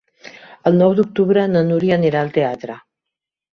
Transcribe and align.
El 0.71 0.79
nou 0.83 0.95
d'octubre 1.01 1.45
na 1.53 1.63
Núria 1.69 2.01
anirà 2.03 2.25
al 2.25 2.35
teatre. 2.41 2.81